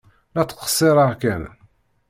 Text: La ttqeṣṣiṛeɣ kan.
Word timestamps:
La 0.33 0.43
ttqeṣṣiṛeɣ 0.45 1.11
kan. 1.21 1.43